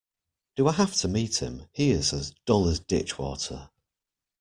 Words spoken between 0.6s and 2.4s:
I have to meet him? He is as